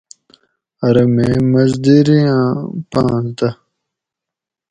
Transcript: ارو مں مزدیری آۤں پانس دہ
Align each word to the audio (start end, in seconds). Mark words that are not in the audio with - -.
ارو 0.85 1.05
مں 1.13 1.35
مزدیری 1.51 2.19
آۤں 2.35 2.51
پانس 2.91 3.29
دہ 3.37 3.49